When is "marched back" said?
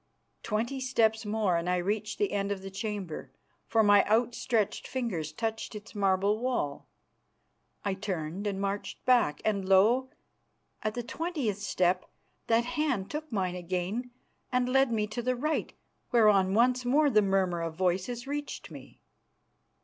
8.59-9.43